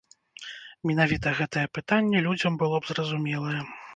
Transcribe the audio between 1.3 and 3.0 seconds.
гэтае пытанне людзям было б